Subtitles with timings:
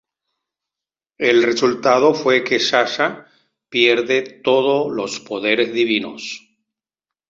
[1.19, 3.27] El resultado fue que Sasha
[3.69, 6.41] pierde todos los poderes divinos.